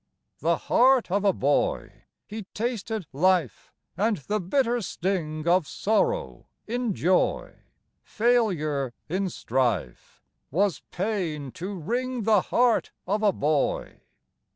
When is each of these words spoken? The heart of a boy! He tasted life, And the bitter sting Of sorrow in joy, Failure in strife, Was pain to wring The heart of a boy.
The 0.39 0.57
heart 0.57 1.11
of 1.11 1.23
a 1.23 1.31
boy! 1.31 2.05
He 2.25 2.45
tasted 2.55 3.05
life, 3.13 3.71
And 3.95 4.17
the 4.17 4.39
bitter 4.39 4.81
sting 4.81 5.47
Of 5.47 5.67
sorrow 5.67 6.47
in 6.65 6.95
joy, 6.95 7.53
Failure 8.01 8.95
in 9.07 9.29
strife, 9.29 10.23
Was 10.49 10.81
pain 10.89 11.51
to 11.51 11.75
wring 11.75 12.23
The 12.23 12.41
heart 12.41 12.91
of 13.05 13.21
a 13.21 13.31
boy. 13.31 13.99